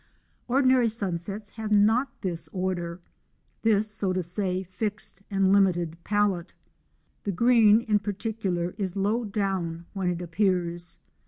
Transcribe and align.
Ordinary 0.47 0.87
sunsets 0.87 1.49
have 1.57 1.71
not 1.71 2.21
this 2.23 2.47
order; 2.47 3.01
this, 3.61 3.87
so 3.87 4.11
to 4.13 4.23
say, 4.23 4.63
fixe'd 4.63 5.21
and 5.29 5.53
limited 5.53 5.95
palette. 6.03 6.55
The 7.23 7.31
green 7.31 7.81
in 7.81 7.99
particular, 7.99 8.73
is 8.79 8.95
low 8.95 9.25
down 9.25 9.85
when 9.93 10.09
it 10.09 10.19
appears. 10.19 10.97